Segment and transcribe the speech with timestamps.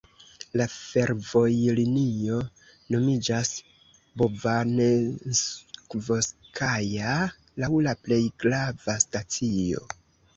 [0.59, 2.37] La fervojlinio
[2.95, 3.51] nomiĝas
[4.21, 7.13] Bovanenskovskaja
[7.65, 9.85] laŭ la plej grava stacio.